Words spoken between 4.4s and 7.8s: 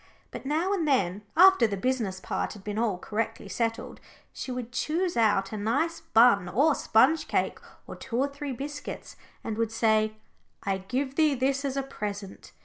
would choose out a nice bun or sponge cake,